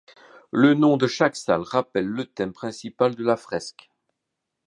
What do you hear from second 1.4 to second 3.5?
rappelle le thème principal de la